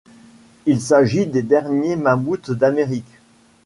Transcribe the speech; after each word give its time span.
Il 0.65 0.81
s'agit 0.81 1.27
des 1.27 1.43
derniers 1.43 1.95
mammouths 1.95 2.49
d'Amérique. 2.49 3.19